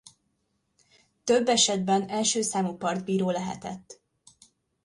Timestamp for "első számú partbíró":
2.09-3.29